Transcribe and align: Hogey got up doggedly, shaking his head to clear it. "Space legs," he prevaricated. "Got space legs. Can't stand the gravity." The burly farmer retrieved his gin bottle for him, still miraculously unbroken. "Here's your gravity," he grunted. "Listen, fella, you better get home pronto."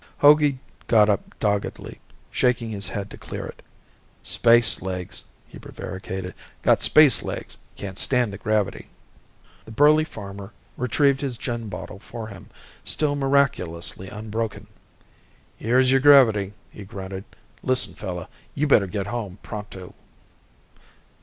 Hogey 0.17 0.57
got 0.87 1.11
up 1.11 1.37
doggedly, 1.39 1.99
shaking 2.31 2.71
his 2.71 2.87
head 2.87 3.11
to 3.11 3.19
clear 3.19 3.45
it. 3.45 3.61
"Space 4.23 4.81
legs," 4.81 5.25
he 5.47 5.59
prevaricated. 5.59 6.33
"Got 6.63 6.81
space 6.81 7.21
legs. 7.21 7.59
Can't 7.75 7.99
stand 7.99 8.33
the 8.33 8.39
gravity." 8.39 8.87
The 9.65 9.69
burly 9.71 10.03
farmer 10.03 10.53
retrieved 10.75 11.21
his 11.21 11.37
gin 11.37 11.69
bottle 11.69 11.99
for 11.99 12.25
him, 12.25 12.49
still 12.83 13.13
miraculously 13.15 14.09
unbroken. 14.09 14.65
"Here's 15.55 15.91
your 15.91 16.01
gravity," 16.01 16.53
he 16.71 16.83
grunted. 16.83 17.23
"Listen, 17.61 17.93
fella, 17.93 18.27
you 18.55 18.65
better 18.65 18.87
get 18.87 19.05
home 19.05 19.37
pronto." 19.43 19.93